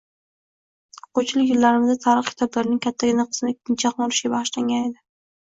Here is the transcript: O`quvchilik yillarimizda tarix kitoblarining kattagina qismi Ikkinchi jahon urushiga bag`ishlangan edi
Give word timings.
O`quvchilik 1.11 1.51
yillarimizda 1.51 1.97
tarix 2.05 2.31
kitoblarining 2.31 2.81
kattagina 2.87 3.27
qismi 3.29 3.53
Ikkinchi 3.55 3.87
jahon 3.87 4.09
urushiga 4.09 4.35
bag`ishlangan 4.41 4.85
edi 4.91 4.99